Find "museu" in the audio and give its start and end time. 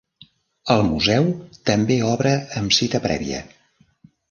0.87-1.27